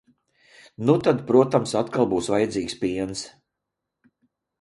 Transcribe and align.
Nu 0.89 0.95
tad, 1.07 1.19
protams, 1.27 1.73
atkal 1.81 2.07
būs 2.13 2.29
vajadzīgs 2.37 2.79
piens. 2.81 3.23